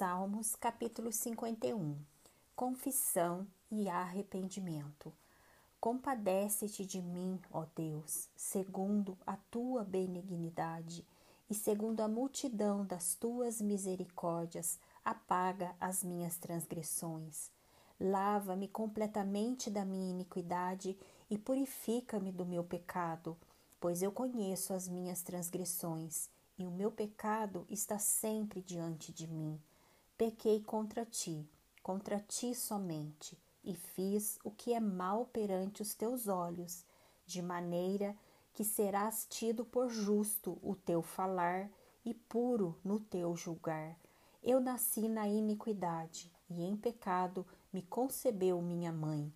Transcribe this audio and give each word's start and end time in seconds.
Salmos, 0.00 0.56
capítulo 0.56 1.12
51 1.12 1.94
Confissão 2.56 3.46
e 3.70 3.86
arrependimento. 3.86 5.12
Compadece-te 5.78 6.86
de 6.86 7.02
mim, 7.02 7.38
ó 7.52 7.66
Deus, 7.76 8.30
segundo 8.34 9.18
a 9.26 9.36
tua 9.50 9.84
benignidade, 9.84 11.06
e 11.50 11.54
segundo 11.54 12.00
a 12.00 12.08
multidão 12.08 12.82
das 12.82 13.14
tuas 13.14 13.60
misericórdias, 13.60 14.78
apaga 15.04 15.76
as 15.78 16.02
minhas 16.02 16.38
transgressões. 16.38 17.50
Lava-me 18.00 18.68
completamente 18.68 19.68
da 19.68 19.84
minha 19.84 20.08
iniquidade 20.08 20.98
e 21.28 21.36
purifica-me 21.36 22.32
do 22.32 22.46
meu 22.46 22.64
pecado, 22.64 23.36
pois 23.78 24.00
eu 24.00 24.10
conheço 24.10 24.72
as 24.72 24.88
minhas 24.88 25.20
transgressões 25.20 26.30
e 26.56 26.66
o 26.66 26.70
meu 26.70 26.90
pecado 26.90 27.66
está 27.68 27.98
sempre 27.98 28.62
diante 28.62 29.12
de 29.12 29.26
mim. 29.26 29.60
Pequei 30.20 30.60
contra 30.60 31.06
ti, 31.06 31.48
contra 31.82 32.20
ti 32.20 32.54
somente, 32.54 33.38
e 33.64 33.74
fiz 33.74 34.38
o 34.44 34.50
que 34.50 34.74
é 34.74 34.78
mal 34.78 35.24
perante 35.24 35.80
os 35.80 35.94
teus 35.94 36.28
olhos, 36.28 36.84
de 37.24 37.40
maneira 37.40 38.14
que 38.52 38.62
serás 38.62 39.26
tido 39.30 39.64
por 39.64 39.88
justo 39.88 40.58
o 40.62 40.74
teu 40.74 41.00
falar 41.00 41.70
e 42.04 42.12
puro 42.12 42.78
no 42.84 43.00
teu 43.00 43.34
julgar. 43.34 43.96
Eu 44.42 44.60
nasci 44.60 45.08
na 45.08 45.26
iniquidade, 45.26 46.30
e 46.50 46.64
em 46.64 46.76
pecado 46.76 47.46
me 47.72 47.80
concebeu 47.80 48.60
minha 48.60 48.92
mãe. 48.92 49.32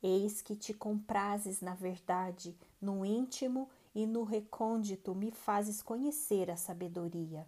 Eis 0.00 0.40
que 0.40 0.54
te 0.54 0.72
comprases 0.72 1.60
na 1.60 1.74
verdade, 1.74 2.56
no 2.80 3.04
íntimo 3.04 3.68
e 3.92 4.06
no 4.06 4.22
recôndito 4.22 5.12
me 5.12 5.32
fazes 5.32 5.82
conhecer 5.82 6.52
a 6.52 6.56
sabedoria. 6.56 7.44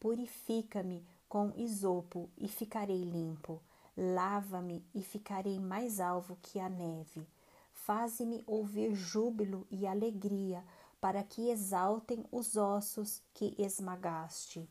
Purifica-me 0.00 1.06
com 1.32 1.50
isopo 1.56 2.28
e 2.36 2.46
ficarei 2.46 3.04
limpo. 3.04 3.58
Lava-me 3.96 4.84
e 4.94 5.02
ficarei 5.02 5.58
mais 5.58 5.98
alvo 5.98 6.36
que 6.42 6.60
a 6.60 6.68
neve. 6.68 7.26
Faze-me 7.72 8.44
ouvir 8.46 8.94
júbilo 8.94 9.66
e 9.70 9.86
alegria, 9.86 10.62
para 11.00 11.22
que 11.22 11.48
exaltem 11.48 12.22
os 12.30 12.58
ossos 12.58 13.22
que 13.32 13.54
esmagaste. 13.56 14.68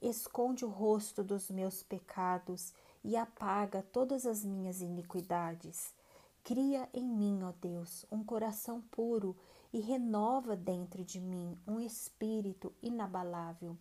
Esconde 0.00 0.64
o 0.64 0.68
rosto 0.68 1.24
dos 1.24 1.50
meus 1.50 1.82
pecados 1.82 2.72
e 3.02 3.16
apaga 3.16 3.82
todas 3.82 4.24
as 4.24 4.44
minhas 4.44 4.80
iniquidades. 4.80 5.92
Cria 6.44 6.88
em 6.94 7.02
mim, 7.04 7.42
ó 7.42 7.52
Deus, 7.60 8.06
um 8.08 8.22
coração 8.22 8.80
puro 8.80 9.36
e 9.72 9.80
renova 9.80 10.54
dentro 10.54 11.04
de 11.04 11.20
mim 11.20 11.58
um 11.66 11.80
espírito 11.80 12.72
inabalável. 12.80 13.76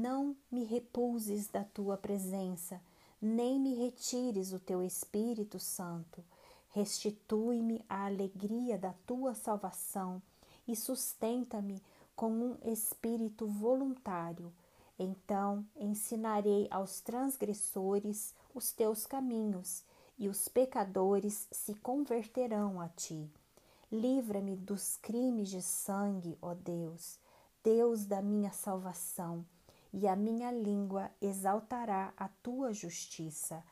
Não 0.00 0.36
me 0.48 0.62
repulses 0.62 1.48
da 1.48 1.64
tua 1.64 1.96
presença, 1.96 2.80
nem 3.20 3.58
me 3.58 3.74
retires 3.74 4.52
o 4.52 4.60
teu 4.60 4.80
Espírito 4.80 5.58
Santo. 5.58 6.22
Restitui-me 6.68 7.84
a 7.88 8.06
alegria 8.06 8.78
da 8.78 8.94
tua 9.04 9.34
salvação 9.34 10.22
e 10.68 10.76
sustenta-me 10.76 11.82
com 12.14 12.30
um 12.30 12.56
espírito 12.62 13.48
voluntário. 13.48 14.52
Então 14.96 15.66
ensinarei 15.74 16.68
aos 16.70 17.00
transgressores 17.00 18.32
os 18.54 18.70
teus 18.70 19.04
caminhos, 19.04 19.82
e 20.16 20.28
os 20.28 20.46
pecadores 20.46 21.48
se 21.50 21.74
converterão 21.74 22.80
a 22.80 22.88
ti. 22.88 23.28
Livra-me 23.90 24.54
dos 24.54 24.96
crimes 24.96 25.48
de 25.48 25.60
sangue, 25.60 26.38
ó 26.40 26.54
Deus, 26.54 27.18
Deus 27.64 28.06
da 28.06 28.22
minha 28.22 28.52
salvação, 28.52 29.44
e 29.92 30.06
a 30.06 30.14
minha 30.14 30.50
língua 30.50 31.10
exaltará 31.20 32.12
a 32.16 32.28
tua 32.42 32.72
justiça. 32.72 33.62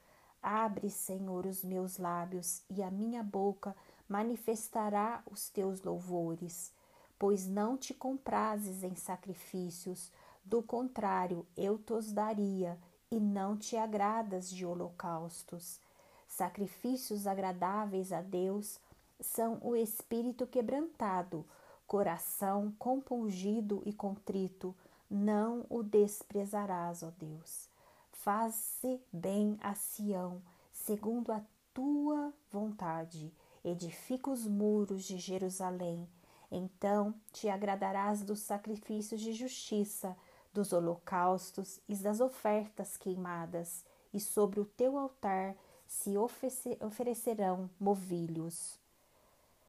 Abre, 0.43 0.91
Senhor, 0.91 1.47
os 1.47 1.65
meus 1.65 1.99
lábios, 1.99 2.63
e 2.71 2.83
a 2.83 2.91
minha 2.91 3.23
boca 3.23 3.77
manifestará 4.09 5.23
os 5.31 5.49
teus 5.49 5.83
louvores, 5.83 6.73
pois 7.19 7.47
não 7.47 7.77
te 7.77 7.93
comprases 7.93 8.83
em 8.83 8.95
sacrifícios, 8.95 10.13
do 10.45 10.63
contrário, 10.63 11.45
eu 11.57 11.77
tos 11.77 12.13
daria, 12.13 12.79
e 13.11 13.19
não 13.19 13.57
te 13.57 13.77
agradas 13.77 14.49
de 14.51 14.65
holocaustos. 14.65 15.81
Sacrifícios 16.29 17.27
agradáveis 17.27 18.13
a 18.13 18.21
Deus 18.21 18.81
são 19.21 19.59
o 19.63 19.75
espírito 19.75 20.47
quebrantado, 20.47 21.45
coração 21.87 22.73
compungido 22.79 23.83
e 23.85 23.93
contrito, 23.93 24.75
não 25.11 25.65
o 25.69 25.83
desprezarás, 25.83 27.03
ó 27.03 27.11
Deus. 27.19 27.69
Faze 28.11 29.01
bem 29.13 29.57
a 29.61 29.75
Sião, 29.75 30.43
segundo 30.73 31.33
a 31.33 31.41
tua 31.73 32.33
vontade, 32.51 33.33
edifica 33.65 34.31
os 34.31 34.47
muros 34.47 35.05
de 35.05 35.19
Jerusalém. 35.19 36.09
Então 36.51 37.15
te 37.33 37.49
agradarás 37.49 38.23
dos 38.23 38.41
sacrifícios 38.41 39.21
de 39.21 39.33
justiça, 39.33 40.17
dos 40.53 40.73
holocaustos 40.73 41.81
e 41.89 41.95
das 41.97 42.21
ofertas 42.21 42.97
queimadas, 42.97 43.85
e 44.13 44.19
sobre 44.19 44.61
o 44.61 44.65
teu 44.65 44.97
altar 44.97 45.55
se 45.87 46.15
oferecerão 46.81 47.71
movilhos. 47.79 48.81